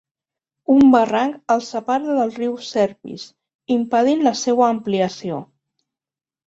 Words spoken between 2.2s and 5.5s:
del riu Serpis, impedint la seua ampliació.